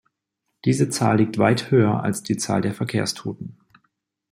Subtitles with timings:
[0.65, 3.59] Diese Zahl liegt weit höher als die Zahl der Verkehrstoten.